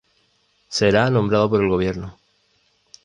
[0.67, 2.17] Será nombrado por el Gobierno.